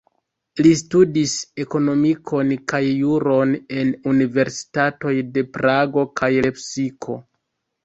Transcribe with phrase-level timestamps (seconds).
[0.65, 3.53] Li studis ekonomikon kaj juron
[3.83, 7.21] en universitatoj de Prago kaj Lepsiko.